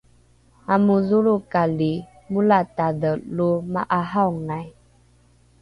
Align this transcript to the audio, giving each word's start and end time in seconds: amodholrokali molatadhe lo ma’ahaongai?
amodholrokali 0.73 1.91
molatadhe 2.31 3.11
lo 3.35 3.49
ma’ahaongai? 3.73 4.67